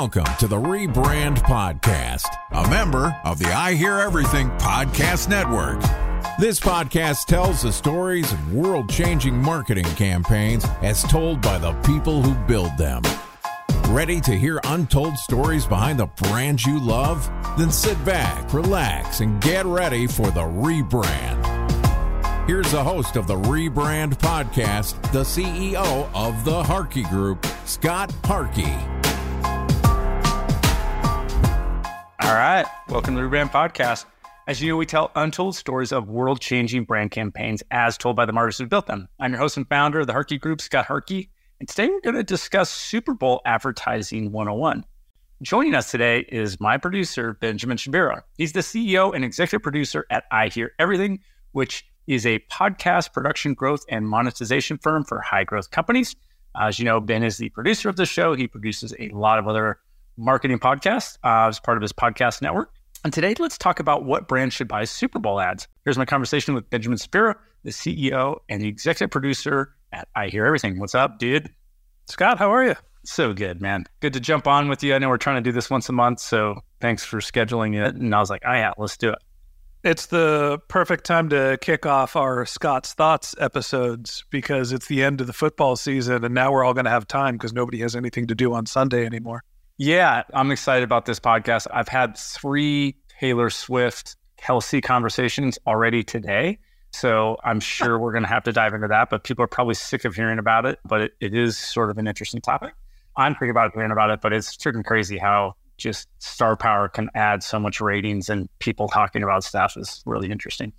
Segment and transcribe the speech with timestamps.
[0.00, 5.78] Welcome to the Rebrand Podcast, a member of the I Hear Everything Podcast Network.
[6.38, 12.22] This podcast tells the stories of world changing marketing campaigns as told by the people
[12.22, 13.02] who build them.
[13.90, 17.30] Ready to hear untold stories behind the brands you love?
[17.58, 21.46] Then sit back, relax, and get ready for the rebrand.
[22.46, 28.99] Here's the host of the Rebrand Podcast, the CEO of the Harkey Group, Scott Harkey.
[32.30, 32.64] All right.
[32.88, 34.04] Welcome to the Rebrand Podcast.
[34.46, 38.24] As you know, we tell untold stories of world changing brand campaigns as told by
[38.24, 39.08] the martyrs who built them.
[39.18, 41.28] I'm your host and founder of the Harkey Group, Scott Harkey.
[41.58, 44.84] And today we're going to discuss Super Bowl Advertising 101.
[45.42, 48.22] Joining us today is my producer, Benjamin Shapiro.
[48.38, 51.18] He's the CEO and executive producer at I Hear Everything,
[51.50, 56.14] which is a podcast production growth and monetization firm for high growth companies.
[56.56, 58.34] As you know, Ben is the producer of the show.
[58.34, 59.80] He produces a lot of other
[60.20, 62.72] marketing podcast uh, as part of his podcast network.
[63.02, 65.66] And today, let's talk about what brands should buy Super Bowl ads.
[65.84, 70.44] Here's my conversation with Benjamin Shapiro, the CEO and the executive producer at I Hear
[70.44, 70.78] Everything.
[70.78, 71.50] What's up, dude?
[72.06, 72.74] Scott, how are you?
[73.04, 73.86] So good, man.
[74.00, 74.94] Good to jump on with you.
[74.94, 77.94] I know we're trying to do this once a month, so thanks for scheduling it.
[77.94, 79.18] And I was like, oh, yeah, let's do it.
[79.82, 85.22] It's the perfect time to kick off our Scott's Thoughts episodes because it's the end
[85.22, 87.96] of the football season, and now we're all going to have time because nobody has
[87.96, 89.42] anything to do on Sunday anymore.
[89.82, 91.66] Yeah, I'm excited about this podcast.
[91.72, 96.58] I've had three Taylor Swift Kelce conversations already today.
[96.92, 99.72] So I'm sure we're going to have to dive into that, but people are probably
[99.72, 100.80] sick of hearing about it.
[100.84, 102.74] But it, it is sort of an interesting topic.
[103.16, 107.08] I'm pretty about hearing about it, but it's freaking crazy how just star power can
[107.14, 110.74] add so much ratings and people talking about stuff is really interesting.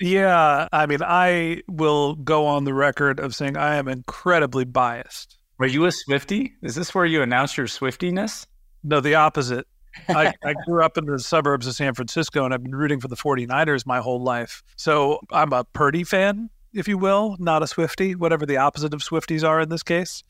[0.00, 0.66] Yeah.
[0.72, 5.66] I mean, I will go on the record of saying I am incredibly biased were
[5.66, 6.54] you a Swifty?
[6.62, 8.46] Is this where you announce your Swiftiness?
[8.84, 9.66] No, the opposite.
[10.08, 13.08] I, I, grew up in the suburbs of San Francisco and I've been rooting for
[13.08, 14.62] the 49ers my whole life.
[14.76, 19.00] So I'm a Purdy fan, if you will, not a Swifty, whatever the opposite of
[19.00, 20.22] Swifties are in this case.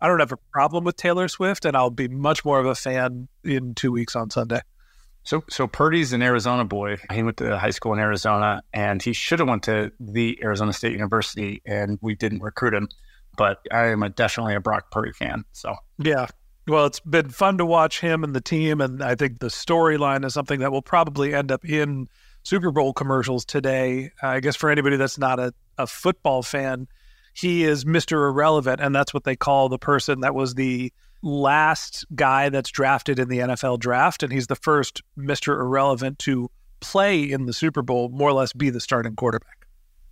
[0.00, 2.74] I don't have a problem with Taylor Swift, and I'll be much more of a
[2.74, 4.60] fan in two weeks on Sunday.
[5.22, 6.96] So, so Purdy's an Arizona boy.
[7.12, 10.72] He went to high school in Arizona, and he should have went to the Arizona
[10.72, 12.88] State University, and we didn't recruit him
[13.36, 15.44] but I am a, definitely a Brock Purdy fan.
[15.52, 16.26] So yeah,
[16.68, 20.24] well, it's been fun to watch him and the team, and I think the storyline
[20.24, 22.08] is something that will probably end up in
[22.44, 24.10] Super Bowl commercials today.
[24.22, 26.86] Uh, I guess for anybody that's not a, a football fan,
[27.34, 28.28] he is Mr.
[28.28, 33.18] Irrelevant, and that's what they call the person that was the last guy that's drafted
[33.18, 35.58] in the NFL draft, and he's the first Mr.
[35.60, 36.50] Irrelevant to
[36.80, 39.61] play in the Super Bowl, more or less be the starting quarterback.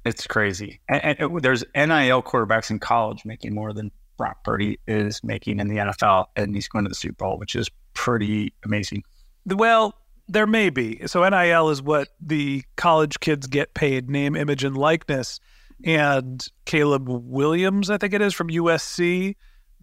[0.04, 0.80] It's crazy.
[0.88, 5.22] And, uh, and it, there's NIL quarterbacks in college making more than Brock Purdy is
[5.24, 9.02] making in the NFL, and he's going to the Super Bowl, which is pretty amazing.
[9.46, 9.94] Well,
[10.28, 11.06] there may be.
[11.06, 15.40] So NIL is what the college kids get paid, name, image, and likeness.
[15.84, 19.36] And Caleb Williams, I think it is from USC,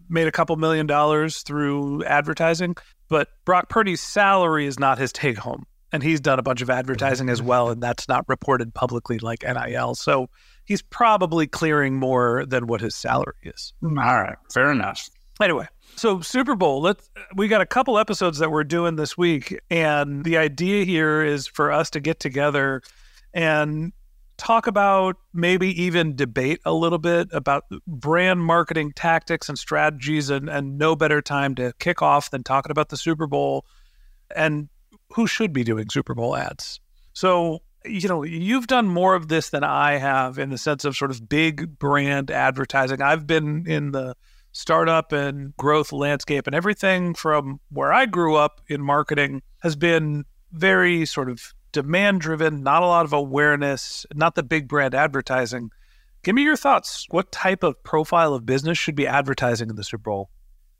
[0.08, 2.76] made a couple million dollars through advertising.
[3.08, 6.70] But Brock Purdy's salary is not his take home and he's done a bunch of
[6.70, 9.94] advertising as well, and that's not reported publicly like NIL.
[9.94, 10.28] So
[10.64, 13.72] he's probably clearing more than what his salary is.
[13.80, 15.08] Hmm, all right, fair enough.
[15.40, 15.66] Anyway,
[15.96, 20.24] so Super Bowl, let's we got a couple episodes that we're doing this week, and
[20.24, 22.82] the idea here is for us to get together
[23.32, 23.92] and
[24.36, 30.48] talk about maybe even debate a little bit about brand marketing tactics and strategies and,
[30.48, 33.66] and no better time to kick off than talking about the Super Bowl
[34.34, 34.68] and
[35.12, 36.80] who should be doing Super Bowl ads.
[37.12, 40.96] So, you know, you've done more of this than I have in the sense of
[40.96, 43.02] sort of big brand advertising.
[43.02, 44.14] I've been in the
[44.52, 50.24] startup and growth landscape, and everything from where I grew up in marketing has been
[50.52, 55.70] very sort of demand driven, not a lot of awareness, not the big brand advertising.
[56.24, 57.06] Give me your thoughts.
[57.10, 60.30] What type of profile of business should be advertising in the Super Bowl?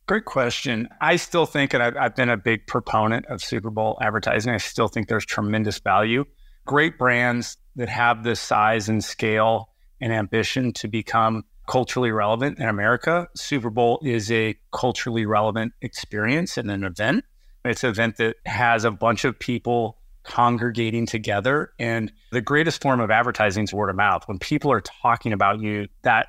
[0.09, 0.89] Great question.
[1.03, 4.57] I still think, and I've, I've, been a big proponent of Super Bowl advertising, I
[4.57, 6.25] still think there's tremendous value.
[6.65, 9.69] Great brands that have the size and scale
[10.01, 13.29] and ambition to become culturally relevant in America.
[13.37, 17.27] Super Bowl is a culturally relevant experience and an event.
[17.67, 21.73] It's an event that has a bunch of people congregating together.
[21.79, 24.23] And the greatest form of advertising is word of mouth.
[24.25, 26.29] When people are talking about you, that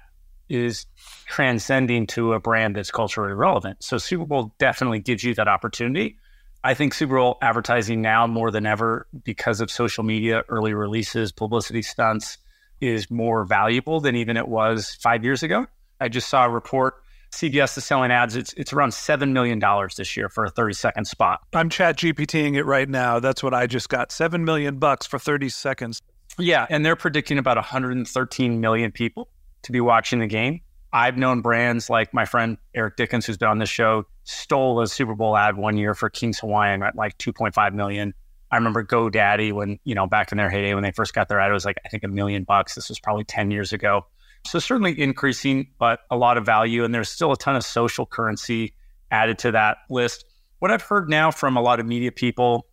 [0.49, 0.85] is
[1.25, 3.83] transcending to a brand that's culturally relevant.
[3.83, 6.17] So Super Bowl definitely gives you that opportunity.
[6.63, 11.31] I think Super Bowl advertising now more than ever because of social media, early releases,
[11.31, 12.37] publicity stunts
[12.81, 15.67] is more valuable than even it was five years ago.
[16.01, 16.95] I just saw a report.
[17.31, 18.35] CBS is selling ads.
[18.35, 21.41] It's it's around seven million dollars this year for a thirty second spot.
[21.53, 23.19] I'm chat GPTing it right now.
[23.19, 24.11] That's what I just got.
[24.11, 26.01] Seven million bucks for 30 seconds.
[26.39, 29.29] Yeah, and they're predicting about 113 million people
[29.63, 30.61] to be watching the game.
[30.91, 34.87] I've known brands like my friend Eric Dickens, who's been on this show, stole a
[34.87, 38.13] Super Bowl ad one year for King's Hawaiian at like 2.5 million.
[38.51, 41.39] I remember GoDaddy when, you know, back in their heyday when they first got their
[41.39, 42.73] ad, it was like, I think a million bucks.
[42.73, 44.07] This was probably 10 years ago.
[44.47, 46.83] So certainly increasing, but a lot of value.
[46.83, 48.73] And there's still a ton of social currency
[49.11, 50.25] added to that list.
[50.57, 52.65] What I've heard now from a lot of media people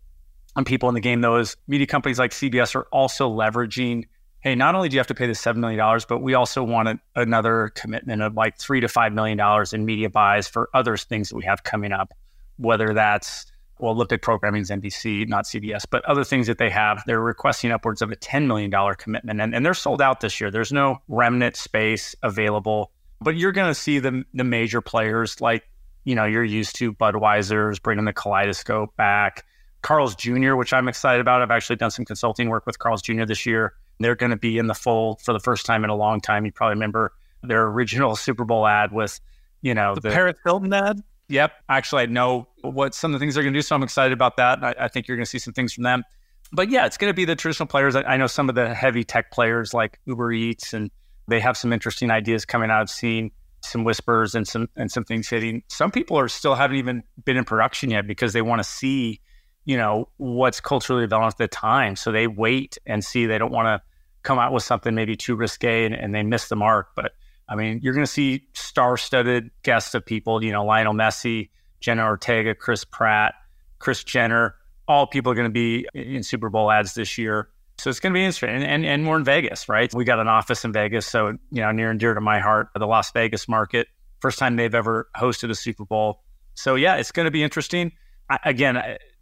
[0.55, 4.05] and people in the game, though, is media companies like CBS are also leveraging
[4.46, 7.00] hey, not only do you have to pay the $7 million, but we also want
[7.16, 9.40] another commitment of like three to $5 million
[9.72, 12.14] in media buys for other things that we have coming up,
[12.56, 13.46] whether that's,
[13.81, 17.02] well, Olympic programming is NBC, not CBS, but other things that they have.
[17.08, 20.52] They're requesting upwards of a $10 million commitment, and, and they're sold out this year.
[20.52, 25.69] There's no remnant space available, but you're going to see the, the major players like,
[26.04, 29.44] you know, you're used to Budweiser's bringing the kaleidoscope back.
[29.82, 31.42] Carl's Jr., which I'm excited about.
[31.42, 33.25] I've actually done some consulting work with Carl's Jr.
[33.25, 33.75] this year.
[33.98, 36.44] They're going to be in the fold for the first time in a long time.
[36.44, 37.12] You probably remember
[37.43, 39.20] their original Super Bowl ad with,
[39.62, 41.00] you know, the, the Paris Hilton ad.
[41.28, 41.52] Yep.
[41.69, 44.12] Actually, I know what some of the things they're going to do, so I'm excited
[44.12, 44.62] about that.
[44.62, 46.04] I, I think you're going to see some things from them.
[46.52, 47.96] But yeah, it's going to be the traditional players.
[47.96, 50.90] I, I, know some of the heavy tech players like Uber Eats, and
[51.26, 52.82] they have some interesting ideas coming out.
[52.82, 53.32] I've seen
[53.62, 55.62] some whispers and some and some things hitting.
[55.69, 59.20] Some people are still haven't even been in production yet because they want to see
[59.66, 61.96] you know what's culturally relevant at the time.
[61.96, 63.26] So they wait and see.
[63.26, 63.82] They don't want to
[64.22, 66.88] come out with something maybe too risque and, and they miss the mark.
[66.96, 67.12] But
[67.48, 71.48] i mean you're going to see star-studded guests of people you know lionel messi
[71.78, 73.34] jenna ortega chris pratt
[73.78, 74.54] kris jenner.
[74.88, 77.48] All people are going to be in super bowl ads this year.
[77.78, 78.50] So it's going to be interesting.
[78.50, 79.92] And, and, and we're in vegas right?
[79.92, 82.68] We got an office in vegas so you know near and dear to my heart
[82.74, 83.88] the las vegas market.
[84.20, 86.22] First time they've ever hosted a super bowl.
[86.54, 87.92] So yeah it's going to be interesting.
[88.28, 88.76] I, again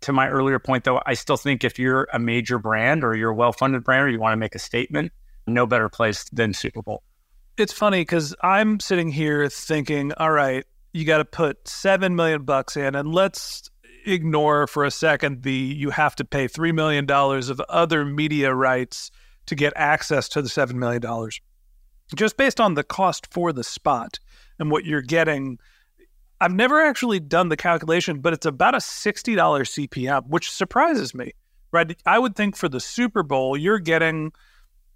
[0.04, 3.30] to my earlier point, though, I still think if you're a major brand or you're
[3.30, 5.12] a well funded brand or you want to make a statement,
[5.46, 7.02] no better place than Super Bowl.
[7.56, 12.44] It's funny because I'm sitting here thinking, all right, you got to put seven million
[12.44, 13.70] bucks in, and let's
[14.06, 18.54] ignore for a second the you have to pay three million dollars of other media
[18.54, 19.10] rights
[19.46, 21.40] to get access to the seven million dollars.
[22.14, 24.18] Just based on the cost for the spot
[24.58, 25.58] and what you're getting
[26.40, 31.32] I've never actually done the calculation, but it's about a $60 CPM, which surprises me,
[31.72, 31.96] right?
[32.04, 34.32] I would think for the Super Bowl, you're getting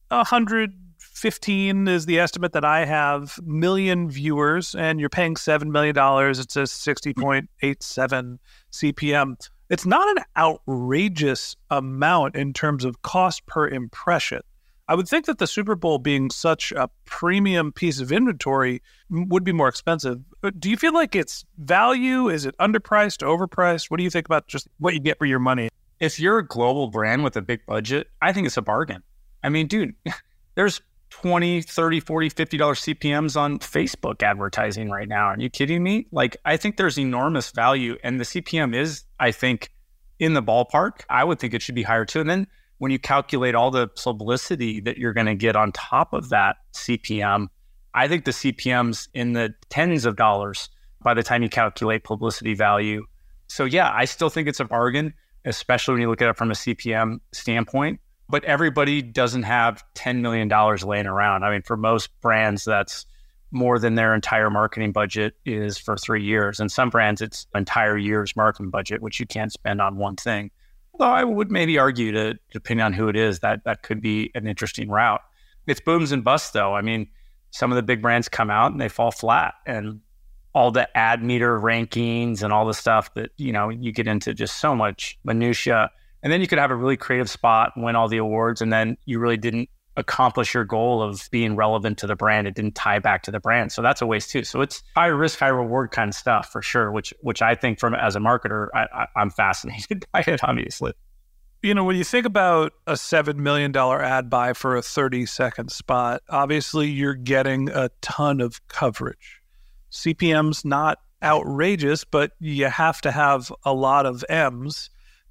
[0.09, 5.97] 115 is the estimate that I have million viewers, and you're paying $7 million.
[5.97, 8.35] It's a 60.87 hmm.
[8.73, 9.37] CPM.
[9.71, 14.41] It's not an outrageous amount in terms of cost per impression.
[14.89, 19.45] I would think that the Super Bowl being such a premium piece of inventory would
[19.45, 20.21] be more expensive.
[20.41, 22.29] But do you feel like it's value?
[22.29, 23.91] Is it underpriced, overpriced?
[23.91, 25.69] What do you think about just what you get for your money?
[26.01, 29.03] If you're a global brand with a big budget, I think it's a bargain.
[29.43, 29.95] I mean, dude,
[30.55, 35.27] there's 20, 30, 40, 50 dollars CPMs on Facebook advertising right now.
[35.27, 36.07] Are you kidding me?
[36.13, 39.73] Like I think there's enormous value and the CPM is I think
[40.19, 41.03] in the ballpark.
[41.09, 42.21] I would think it should be higher too.
[42.21, 42.47] And then
[42.79, 46.57] when you calculate all the publicity that you're going to get on top of that
[46.75, 47.49] CPM,
[47.95, 50.69] I think the CPM's in the tens of dollars
[51.03, 53.05] by the time you calculate publicity value.
[53.49, 56.51] So yeah, I still think it's a bargain, especially when you look at it from
[56.51, 58.01] a CPM standpoint.
[58.29, 61.45] But everybody doesn't have $10 million laying around.
[61.45, 63.07] I mean, for most brands, that's
[63.51, 66.61] more than their entire marketing budget is for three years.
[66.61, 70.51] And some brands, it's entire year's marketing budget, which you can't spend on one thing.
[70.99, 74.31] Although I would maybe argue to, depending on who it is, that that could be
[74.35, 75.21] an interesting route.
[75.67, 76.75] It's booms and busts, though.
[76.75, 77.09] I mean,
[77.51, 80.01] some of the big brands come out and they fall flat, and
[80.55, 84.35] all the ad meter rankings and all the stuff that you know you get into
[84.35, 85.91] just so much minutia.
[86.23, 88.97] And then you could have a really creative spot, win all the awards, and then
[89.05, 92.47] you really didn't accomplish your goal of being relevant to the brand.
[92.47, 93.73] It didn't tie back to the brand.
[93.73, 94.45] So that's a waste too.
[94.45, 97.81] So it's high risk, high reward kind of stuff for sure, which which I think
[97.81, 100.93] from as a marketer, I, I, am fascinated by it, obviously.
[101.61, 105.73] You know, when you think about a $7 million ad buy for a 30 second
[105.73, 109.43] spot, obviously you're getting a ton of coverage.
[109.91, 114.89] CPM's not outrageous, but you have to have a lot of M's,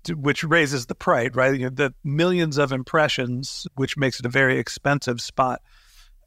[0.09, 1.53] which raises the price, right?
[1.53, 5.61] You know, the millions of impressions, which makes it a very expensive spot.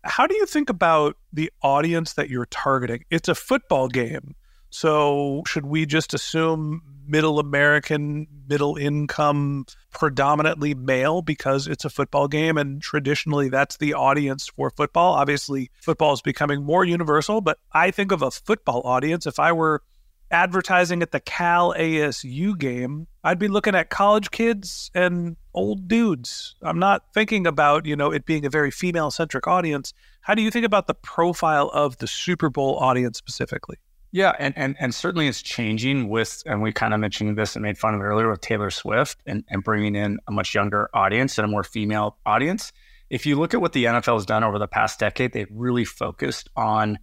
[0.02, 3.04] How do you think about the audience that you're targeting?
[3.10, 4.34] It's a football game.
[4.70, 12.28] So, should we just assume middle American, middle income, predominantly male because it's a football
[12.28, 12.56] game?
[12.56, 15.14] And traditionally, that's the audience for football.
[15.14, 19.26] Obviously, football is becoming more universal, but I think of a football audience.
[19.26, 19.82] If I were
[20.30, 26.54] advertising at the Cal ASU game, I'd be looking at college kids and old dudes.
[26.62, 29.92] I'm not thinking about, you know, it being a very female centric audience.
[30.22, 33.76] How do you think about the profile of the Super Bowl audience specifically?
[34.12, 37.62] Yeah, and, and and certainly it's changing with, and we kind of mentioned this and
[37.62, 40.90] made fun of it earlier with Taylor Swift and, and bringing in a much younger
[40.92, 42.72] audience and a more female audience.
[43.08, 45.84] If you look at what the NFL has done over the past decade, they've really
[45.84, 46.98] focused on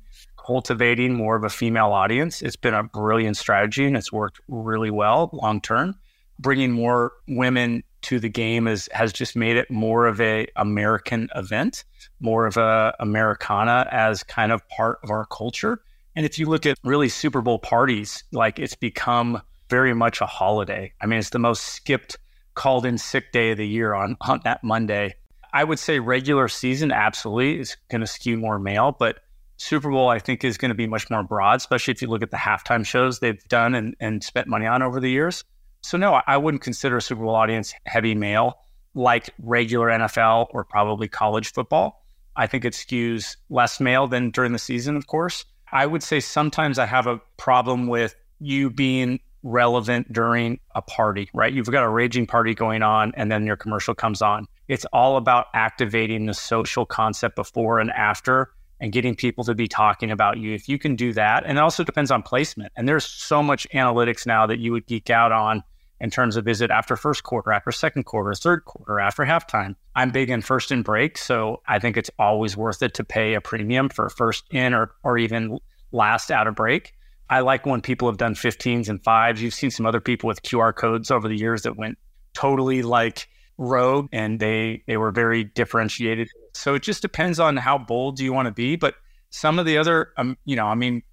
[0.48, 2.42] cultivating more of a female audience.
[2.42, 5.96] It's been a brilliant strategy and it's worked really well long term.
[6.40, 11.30] Bringing more women to the game is, has just made it more of a American
[11.36, 11.84] event,
[12.20, 15.82] more of a Americana as kind of part of our culture
[16.18, 19.40] and if you look at really Super Bowl parties, like it's become
[19.70, 20.92] very much a holiday.
[21.00, 22.18] I mean, it's the most skipped,
[22.56, 25.14] called in sick day of the year on, on that Monday.
[25.54, 29.20] I would say regular season absolutely is going to skew more male, but
[29.58, 32.24] Super Bowl, I think, is going to be much more broad, especially if you look
[32.24, 35.44] at the halftime shows they've done and, and spent money on over the years.
[35.82, 38.60] So, no, I wouldn't consider a Super Bowl audience heavy male
[38.94, 42.04] like regular NFL or probably college football.
[42.36, 45.46] I think it skews less male than during the season, of course.
[45.72, 51.30] I would say sometimes I have a problem with you being relevant during a party,
[51.34, 51.54] right?
[51.54, 54.48] You've got a raging party going on and then your commercial comes on.
[54.68, 59.68] It's all about activating the social concept before and after and getting people to be
[59.68, 60.54] talking about you.
[60.54, 62.72] If you can do that, and it also depends on placement.
[62.76, 65.64] And there's so much analytics now that you would geek out on
[66.00, 69.76] in terms of is it after first quarter, after second quarter, third quarter, after halftime.
[69.96, 73.34] I'm big in first in break, so I think it's always worth it to pay
[73.34, 75.58] a premium for first in or or even
[75.92, 76.94] last out of break.
[77.30, 79.42] I like when people have done 15s and fives.
[79.42, 81.98] You've seen some other people with QR codes over the years that went
[82.34, 86.30] totally like rogue and they they were very differentiated.
[86.58, 88.96] So it just depends on how bold you want to be, but
[89.30, 91.04] some of the other um, you know, I mean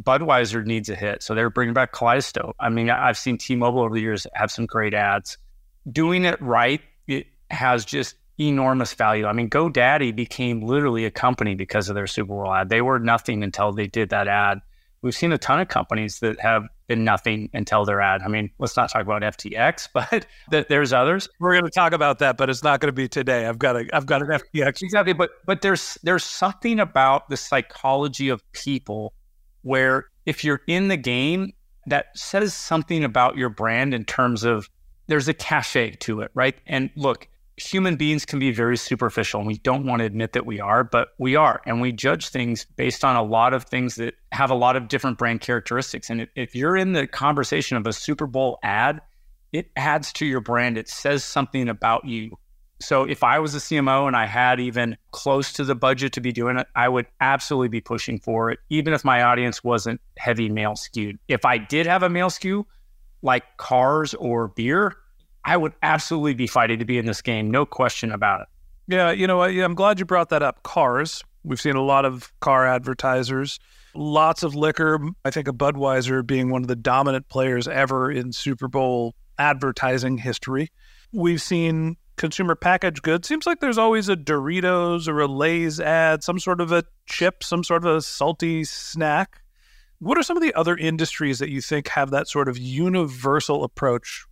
[0.00, 1.22] Budweiser needs a hit.
[1.22, 2.56] So they're bringing back Kaleidoscope.
[2.58, 5.36] I mean, I've seen T-Mobile over the years have some great ads.
[5.90, 9.26] Doing it right, it has just enormous value.
[9.26, 12.68] I mean, GoDaddy became literally a company because of their Super Bowl ad.
[12.68, 14.60] They were nothing until they did that ad.
[15.02, 18.22] We've seen a ton of companies that have been nothing until their ad.
[18.22, 21.28] I mean, let's not talk about FTX, but th- there's others.
[21.40, 23.46] We're going to talk about that, but it's not going to be today.
[23.46, 24.82] I've got a, I've got an FTX.
[24.82, 29.12] Exactly, but but there's there's something about the psychology of people
[29.62, 31.52] where if you're in the game,
[31.86, 34.68] that says something about your brand in terms of
[35.08, 36.54] there's a cachet to it, right?
[36.66, 40.46] And look, human beings can be very superficial and we don't want to admit that
[40.46, 41.60] we are, but we are.
[41.66, 44.88] And we judge things based on a lot of things that have a lot of
[44.88, 46.10] different brand characteristics.
[46.10, 49.00] And if you're in the conversation of a Super Bowl ad,
[49.52, 50.78] it adds to your brand.
[50.78, 52.38] It says something about you.
[52.80, 56.20] So if I was a CMO and I had even close to the budget to
[56.20, 60.00] be doing it, I would absolutely be pushing for it, even if my audience wasn't
[60.18, 61.18] heavy male skewed.
[61.28, 62.66] If I did have a male skew,
[63.22, 64.96] like cars or beer,
[65.44, 68.46] I would absolutely be fighting to be in this game, no question about it.
[68.88, 70.62] Yeah, you know, I'm glad you brought that up.
[70.62, 71.22] Cars.
[71.44, 73.58] We've seen a lot of car advertisers,
[73.96, 75.00] lots of liquor.
[75.24, 80.18] I think of Budweiser being one of the dominant players ever in Super Bowl advertising
[80.18, 80.70] history.
[81.12, 86.22] We've seen consumer packaged goods, seems like there's always a Doritos or a Lay's ad,
[86.22, 89.42] some sort of a chip, some sort of a salty snack.
[89.98, 93.64] What are some of the other industries that you think have that sort of universal
[93.64, 94.26] approach?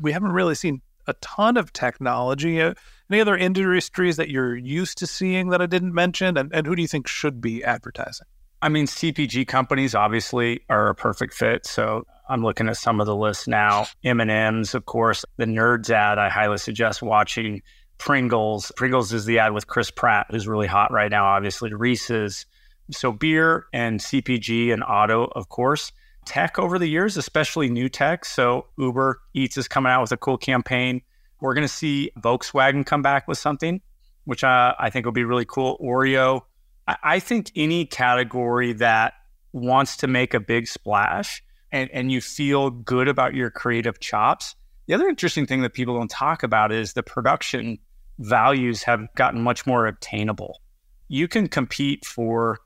[0.00, 2.60] We haven't really seen a ton of technology.
[2.60, 2.74] Uh,
[3.10, 6.36] any other industries that you're used to seeing that I didn't mention?
[6.36, 8.26] And, and who do you think should be advertising?
[8.62, 11.66] I mean, CPG companies obviously are a perfect fit.
[11.66, 13.86] So I'm looking at some of the lists now.
[14.04, 16.18] M&M's, of course, the Nerds ad.
[16.18, 17.60] I highly suggest watching
[17.98, 18.72] Pringles.
[18.76, 21.26] Pringles is the ad with Chris Pratt, who's really hot right now.
[21.26, 22.46] Obviously, Reese's.
[22.90, 25.92] So beer and CPG and auto, of course.
[26.24, 28.24] Tech over the years, especially new tech.
[28.24, 31.02] So Uber Eats is coming out with a cool campaign.
[31.40, 33.80] We're going to see Volkswagen come back with something,
[34.24, 35.78] which uh, I think will be really cool.
[35.78, 36.42] Oreo.
[36.88, 39.14] I, I think any category that
[39.52, 44.54] wants to make a big splash and, and you feel good about your creative chops.
[44.86, 47.78] The other interesting thing that people don't talk about is the production
[48.18, 50.60] values have gotten much more obtainable.
[51.08, 52.58] You can compete for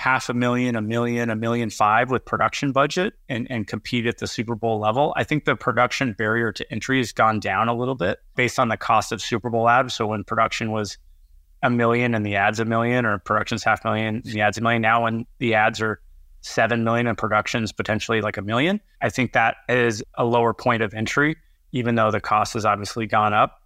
[0.00, 4.16] half a million, a million, a million five with production budget and, and compete at
[4.16, 5.12] the Super Bowl level.
[5.14, 8.68] I think the production barrier to entry has gone down a little bit based on
[8.68, 9.92] the cost of Super Bowl ads.
[9.92, 10.96] So when production was
[11.62, 14.62] a million and the ads a million, or production's half million, and the ads a
[14.62, 14.80] million.
[14.80, 16.00] Now when the ads are
[16.40, 20.82] seven million and production's potentially like a million, I think that is a lower point
[20.82, 21.36] of entry,
[21.72, 23.60] even though the cost has obviously gone up.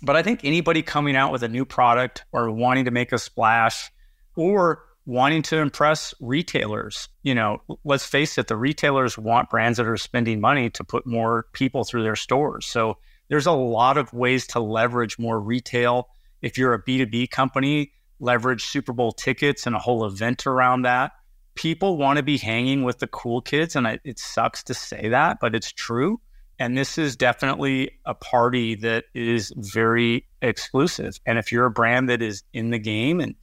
[0.00, 3.18] But I think anybody coming out with a new product or wanting to make a
[3.18, 3.90] splash
[4.36, 9.88] or wanting to impress retailers, you know, let's face it, the retailers want brands that
[9.88, 12.66] are spending money to put more people through their stores.
[12.66, 16.08] So there's a lot of ways to leverage more retail.
[16.40, 21.12] If you're a B2B company, leverage Super Bowl tickets and a whole event around that.
[21.54, 23.74] People want to be hanging with the cool kids.
[23.74, 26.20] And it sucks to say that, but it's true.
[26.58, 31.18] And this is definitely a party that is very exclusive.
[31.26, 33.34] And if you're a brand that is in the game and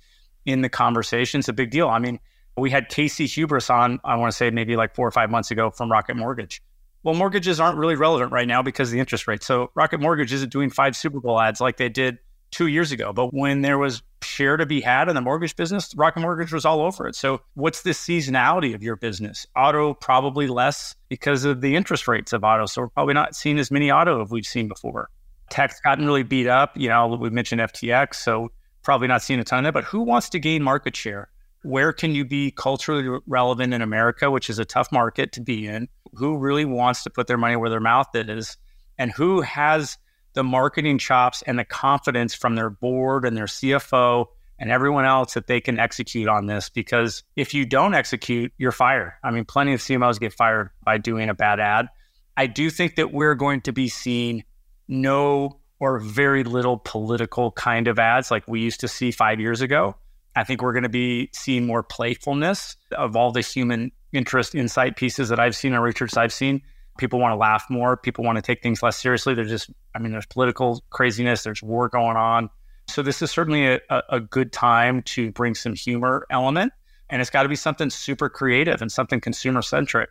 [0.49, 1.87] in the conversation, it's a big deal.
[1.87, 2.19] I mean,
[2.57, 5.51] we had Casey Hurbis on, I want to say maybe like four or five months
[5.51, 6.61] ago from Rocket Mortgage.
[7.03, 9.43] Well, mortgages aren't really relevant right now because of the interest rate.
[9.43, 12.17] So Rocket Mortgage isn't doing five Super Bowl ads like they did
[12.51, 13.13] two years ago.
[13.13, 16.65] But when there was share to be had in the mortgage business, Rocket Mortgage was
[16.65, 17.15] all over it.
[17.15, 19.45] So, what's the seasonality of your business?
[19.55, 22.65] Auto probably less because of the interest rates of auto.
[22.65, 25.09] So, we're probably not seeing as many auto as we've seen before.
[25.49, 26.75] Tech's gotten really beat up.
[26.75, 28.15] You know, we mentioned FTX.
[28.15, 28.51] So,
[28.83, 29.73] probably not seeing a ton of.
[29.73, 31.29] But who wants to gain market share?
[31.63, 35.67] Where can you be culturally relevant in America, which is a tough market to be
[35.67, 35.89] in?
[36.13, 38.57] Who really wants to put their money where their mouth is?
[38.97, 39.97] And who has
[40.33, 44.27] the marketing chops and the confidence from their board and their CFO
[44.59, 48.71] and everyone else that they can execute on this because if you don't execute, you're
[48.71, 49.13] fired.
[49.23, 51.87] I mean, plenty of CMOs get fired by doing a bad ad.
[52.35, 54.43] I do think that we're going to be seeing
[54.87, 59.61] no or very little political kind of ads like we used to see five years
[59.61, 59.95] ago.
[60.35, 64.95] I think we're going to be seeing more playfulness of all the human interest insight
[64.95, 66.61] pieces that I've seen and research I've seen
[66.99, 67.97] people want to laugh more.
[67.97, 69.33] People want to take things less seriously.
[69.33, 72.49] There's just, I mean, there's political craziness, there's war going on.
[72.87, 73.79] So this is certainly a,
[74.09, 76.73] a good time to bring some humor element.
[77.09, 80.09] And it's got to be something super creative and something consumer centric.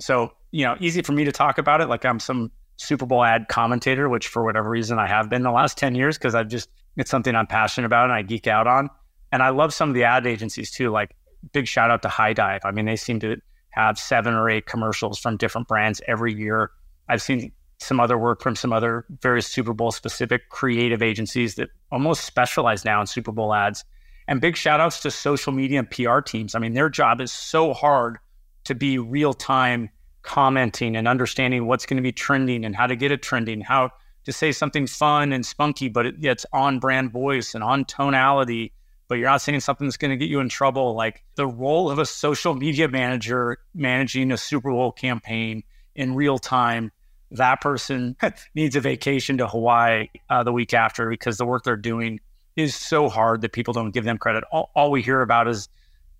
[0.00, 3.24] So, you know, easy for me to talk about it like I'm some Super Bowl
[3.24, 6.48] ad commentator, which for whatever reason I have been the last 10 years because I've
[6.48, 8.88] just, it's something I'm passionate about and I geek out on.
[9.30, 10.90] And I love some of the ad agencies too.
[10.90, 11.14] Like,
[11.52, 12.60] big shout out to High Dive.
[12.64, 13.36] I mean, they seem to
[13.70, 16.70] have seven or eight commercials from different brands every year.
[17.08, 21.68] I've seen some other work from some other very Super Bowl specific creative agencies that
[21.90, 23.84] almost specialize now in Super Bowl ads.
[24.28, 26.54] And big shout outs to social media and PR teams.
[26.54, 28.18] I mean, their job is so hard
[28.64, 29.90] to be real time
[30.22, 33.90] commenting and understanding what's going to be trending and how to get it trending, how
[34.24, 38.72] to say something fun and spunky, but it, it's on brand voice and on tonality
[39.12, 40.94] but you're not saying something that's going to get you in trouble.
[40.94, 46.38] Like the role of a social media manager managing a Super Bowl campaign in real
[46.38, 46.90] time,
[47.30, 48.16] that person
[48.54, 52.20] needs a vacation to Hawaii uh, the week after because the work they're doing
[52.56, 54.44] is so hard that people don't give them credit.
[54.50, 55.68] All, all we hear about is,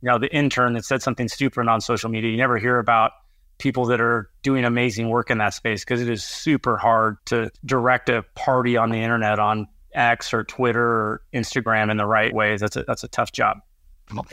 [0.02, 2.30] you know, the intern that said something stupid on social media.
[2.30, 3.12] You never hear about
[3.62, 7.48] people that are doing amazing work in that space because it is super hard to
[7.64, 12.34] direct a party on the internet on X or Twitter or Instagram in the right
[12.34, 12.60] ways.
[12.60, 13.58] That's a, that's a tough job.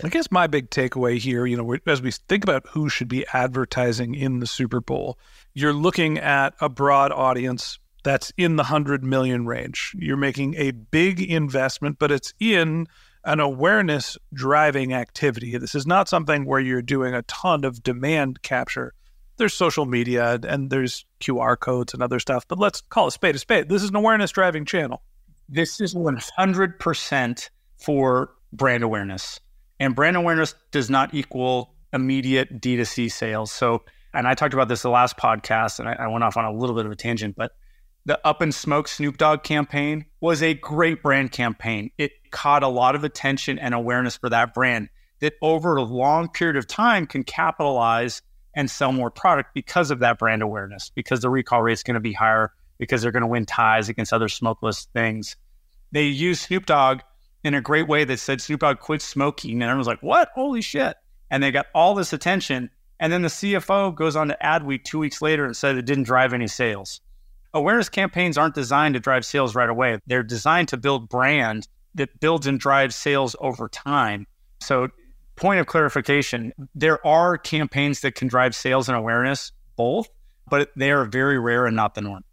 [0.04, 3.24] I guess my big takeaway here, you know, as we think about who should be
[3.32, 5.20] advertising in the Super Bowl,
[5.54, 9.96] you're looking at a broad audience that's in the 100 million range.
[9.98, 12.88] You're making a big investment, but it's in
[13.24, 15.56] an awareness driving activity.
[15.58, 18.94] This is not something where you're doing a ton of demand capture.
[19.40, 23.36] There's social media and there's QR codes and other stuff, but let's call a spade
[23.36, 23.70] a spade.
[23.70, 25.02] This is an awareness driving channel.
[25.48, 29.40] This is 100% for brand awareness.
[29.80, 33.52] And brand awareness does not equal immediate D2C sales.
[33.52, 36.46] So, and I talked about this the last podcast, and I, I went off on
[36.46, 37.54] a little bit of a tangent, but
[38.06, 41.92] the Up and Smoke Snoop Dogg campaign was a great brand campaign.
[41.98, 46.30] It caught a lot of attention and awareness for that brand that over a long
[46.30, 48.22] period of time can capitalize
[48.60, 51.94] and sell more product because of that brand awareness, because the recall rate is going
[51.94, 55.38] to be higher because they're going to win ties against other smokeless things.
[55.94, 57.00] They used Snoop Dogg
[57.46, 59.54] in a great way that said Snoop Dogg quit smoking.
[59.54, 60.32] And everyone's like, what?
[60.36, 60.98] Holy shit.
[61.32, 62.70] And they got all this attention.
[63.00, 66.04] And then the CFO goes on to Adweek two weeks later and said it didn't
[66.04, 67.00] drive any sales.
[67.54, 70.00] Awareness campaigns aren't designed to drive sales right away.
[70.06, 74.28] They're designed to build brand that builds and drives sales over time.
[74.60, 74.90] So,
[75.40, 80.10] point of clarification there are campaigns that can drive sales and awareness both,
[80.50, 82.24] but they are very rare and not the norm.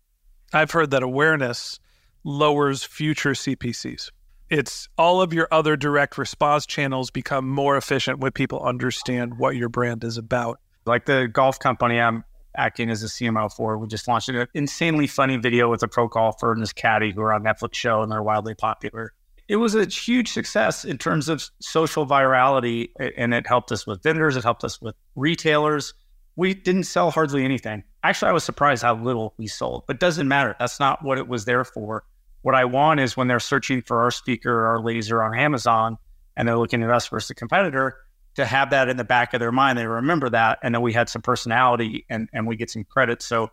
[0.52, 1.78] I've heard that awareness
[2.24, 4.10] lowers future CPCs.
[4.48, 9.56] it's all of your other direct response channels become more efficient when people understand what
[9.56, 10.60] your brand is about.
[10.84, 12.24] Like the golf company I'm
[12.56, 16.08] acting as a CMO for, we just launched an insanely funny video with a pro
[16.08, 19.12] golfer and his caddy who are on Netflix show and they're wildly popular.
[19.48, 24.02] It was a huge success in terms of social virality and it helped us with
[24.02, 25.94] vendors, it helped us with retailers.
[26.34, 27.84] We didn't sell hardly anything.
[28.02, 30.54] Actually, I was surprised how little we sold, but doesn't matter.
[30.58, 32.04] That's not what it was there for
[32.46, 35.98] what I want is when they're searching for our speaker or our laser on Amazon
[36.36, 37.96] and they're looking at us versus a competitor,
[38.36, 40.60] to have that in the back of their mind, they remember that.
[40.62, 43.20] And then we had some personality and, and we get some credit.
[43.20, 43.50] So,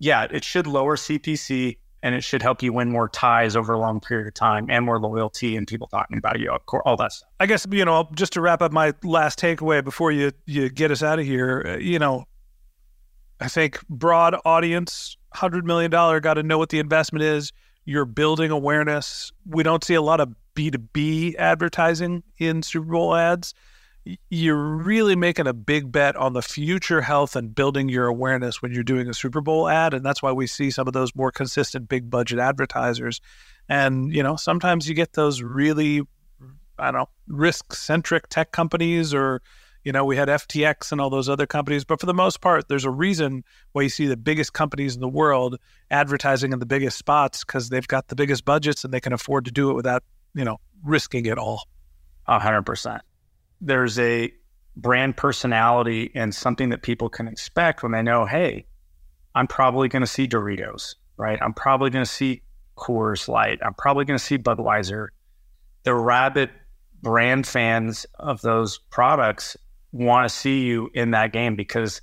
[0.00, 3.78] yeah, it should lower CPC and it should help you win more ties over a
[3.78, 6.50] long period of time and more loyalty and people talking about you,
[6.84, 7.28] all that stuff.
[7.40, 10.90] I guess, you know, just to wrap up my last takeaway before you, you get
[10.90, 12.24] us out of here, uh, you know,
[13.40, 17.52] I think broad audience, $100 million, got to know what the investment is
[17.84, 19.32] you're building awareness.
[19.46, 23.54] We don't see a lot of B2B advertising in Super Bowl ads.
[24.30, 28.72] You're really making a big bet on the future health and building your awareness when
[28.72, 29.94] you're doing a Super Bowl ad.
[29.94, 33.20] And that's why we see some of those more consistent big budget advertisers.
[33.68, 36.02] And, you know, sometimes you get those really,
[36.78, 39.40] I don't know, risk centric tech companies or,
[39.84, 42.68] you know, we had FTX and all those other companies, but for the most part,
[42.68, 45.58] there's a reason why you see the biggest companies in the world
[45.90, 49.44] advertising in the biggest spots because they've got the biggest budgets and they can afford
[49.44, 50.02] to do it without,
[50.34, 51.68] you know, risking it all.
[52.26, 53.02] A hundred percent.
[53.62, 54.30] There's a
[54.76, 58.66] brand personality and something that people can expect when they know, hey,
[59.34, 61.38] I'm probably going to see Doritos, right?
[61.40, 62.42] I'm probably going to see
[62.76, 63.60] Coors Light.
[63.64, 65.08] I'm probably going to see Budweiser.
[65.84, 66.50] The rabid
[67.02, 69.56] brand fans of those products
[69.92, 72.00] want to see you in that game because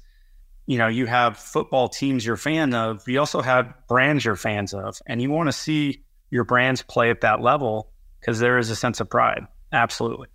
[0.67, 4.73] you know you have football teams you're fan of you also have brands you're fans
[4.73, 8.69] of and you want to see your brands play at that level because there is
[8.69, 9.41] a sense of pride
[9.71, 10.27] absolutely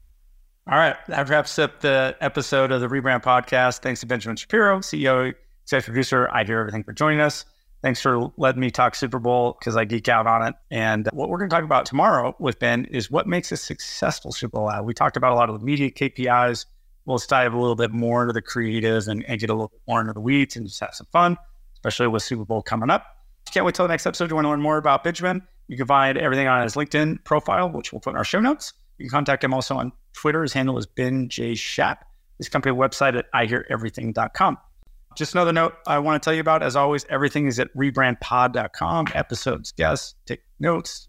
[0.71, 4.79] all right that wraps up the episode of the rebrand podcast thanks to benjamin shapiro
[4.79, 7.45] ceo executive producer i hear everything for joining us
[7.83, 11.29] thanks for letting me talk super bowl because i geek out on it and what
[11.29, 14.71] we're going to talk about tomorrow with ben is what makes a successful super bowl
[14.71, 16.65] ad we talked about a lot of the media kpis
[17.07, 19.81] we'll dive a little bit more into the creative and, and, get a little bit
[19.87, 21.37] more into the weeds and just have some fun,
[21.75, 23.07] especially with Super Bowl coming up.
[23.51, 24.31] Can't wait till the next episode.
[24.31, 25.43] You want to learn more about Benjamin?
[25.69, 28.73] You can find everything on his LinkedIn profile, which we'll put in our show notes.
[28.99, 30.43] You can contact him also on Twitter.
[30.43, 31.55] His handle is Ben J.
[31.55, 32.07] Shap.
[32.39, 34.59] His company website at iheareverything.com.
[35.17, 39.07] Just another note I want to tell you about, as always, everything is at rebrandpod.com.
[39.15, 41.09] Episodes, guests, take notes,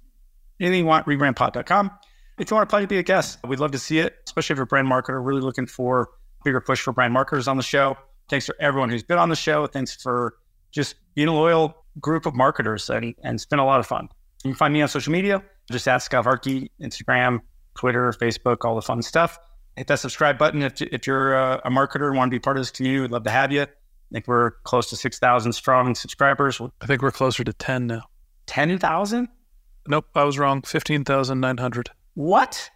[0.59, 1.91] anything you want, rebrandpod.com.
[2.37, 4.53] If you want to apply to be a guest, we'd love to see it, especially
[4.53, 6.09] if you're a brand marketer, really looking for
[6.43, 7.97] bigger push for brand marketers on the show.
[8.29, 9.65] Thanks for everyone who's been on the show.
[9.67, 10.35] Thanks for
[10.71, 14.09] just being a loyal group of marketers and, and it's been a lot of fun.
[14.43, 15.41] You can find me on social media.
[15.71, 17.39] Just ask Scott Harkey, Instagram,
[17.75, 19.37] Twitter, Facebook, all the fun stuff.
[19.75, 22.57] Hit that subscribe button if, if you're a, a marketer and want to be part
[22.57, 23.01] of this community.
[23.01, 23.63] We'd love to have you.
[23.63, 23.67] I
[24.11, 26.61] think we're close to 6,000 strong subscribers.
[26.81, 28.03] I think we're closer to 10 now.
[28.45, 29.27] 10,000?
[29.87, 30.61] Nope, I was wrong.
[30.61, 31.89] 15,900.
[32.13, 32.69] What?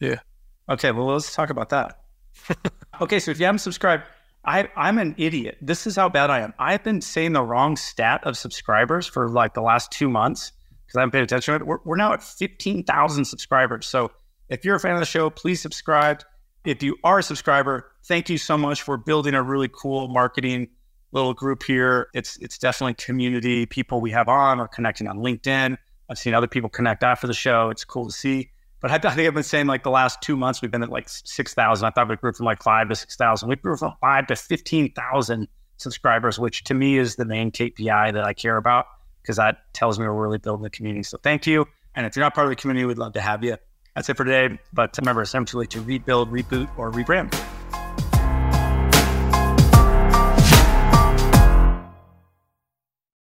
[0.00, 0.20] Yeah.
[0.68, 2.00] Okay, well, let's talk about that.
[3.00, 4.04] okay, so if you haven't subscribed,
[4.44, 5.58] I, I'm an idiot.
[5.60, 6.52] This is how bad I am.
[6.58, 10.52] I've been saying the wrong stat of subscribers for like the last two months
[10.86, 11.66] because I haven't paid attention to it.
[11.66, 13.86] We're, we're now at 15,000 subscribers.
[13.86, 14.10] So
[14.48, 16.22] if you're a fan of the show, please subscribe.
[16.64, 20.68] If you are a subscriber, thank you so much for building a really cool marketing
[21.12, 22.08] little group here.
[22.14, 25.76] It's it's definitely community people we have on or connecting on LinkedIn.
[26.08, 27.70] I've seen other people connect after the show.
[27.70, 28.50] It's cool to see.
[28.80, 30.90] But I, I think I've been saying like the last two months we've been at
[30.90, 31.86] like six thousand.
[31.86, 33.48] I thought we grew from like five to six thousand.
[33.48, 38.12] We grew from five to fifteen thousand subscribers, which to me is the main KPI
[38.12, 38.86] that I care about
[39.22, 41.02] because that tells me we're really building the community.
[41.04, 41.66] So thank you.
[41.94, 43.56] And if you're not part of the community, we'd love to have you.
[43.94, 44.58] That's it for today.
[44.72, 47.32] But remember, essentially to rebuild, reboot, or rebrand.